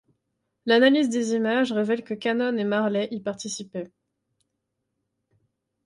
[0.65, 3.91] L'analyse des images révèle que Canon et Marley y participaient.